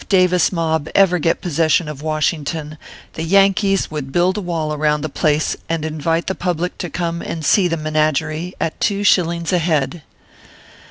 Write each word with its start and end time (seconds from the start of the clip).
Davis 0.09 0.51
mob 0.51 0.89
ever 0.95 1.19
get 1.19 1.41
posses 1.43 1.71
sion 1.73 1.87
of 1.87 2.01
Washington, 2.01 2.79
the 3.13 3.21
Yankees 3.21 3.91
would 3.91 4.11
build 4.11 4.35
a 4.35 4.41
wall 4.41 4.73
around 4.73 5.01
the 5.01 5.09
place, 5.09 5.55
and 5.69 5.85
invite 5.85 6.25
the 6.25 6.33
public 6.33 6.75
to 6.79 6.89
come 6.89 7.21
and 7.21 7.45
see 7.45 7.67
the 7.67 7.77
menagerie, 7.77 8.55
at 8.59 8.81
two 8.81 9.03
shillings 9.03 9.53
a 9.53 9.59
head. 9.59 10.01